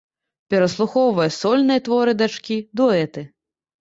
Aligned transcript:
Пераслухоўвае 0.53 1.29
сольныя 1.41 1.83
творы 1.89 2.17
дачкі, 2.25 2.57
дуэты. 2.83 3.21